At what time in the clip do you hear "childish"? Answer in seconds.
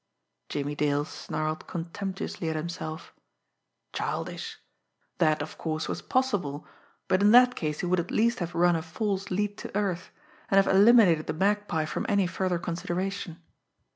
3.93-4.57